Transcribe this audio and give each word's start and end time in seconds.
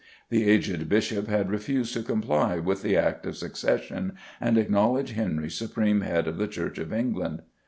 The 0.31 0.49
aged 0.49 0.89
Bishop 0.89 1.27
had 1.27 1.51
refused 1.51 1.93
to 1.93 2.01
comply 2.01 2.57
with 2.57 2.81
the 2.81 2.97
Act 2.97 3.27
of 3.27 3.37
Succession 3.37 4.13
and 4.39 4.57
acknowledge 4.57 5.11
Henry 5.11 5.51
supreme 5.51 6.01
head 6.01 6.27
of 6.27 6.39
the 6.39 6.47
Church 6.47 6.79
of 6.79 6.91
England. 6.91 7.43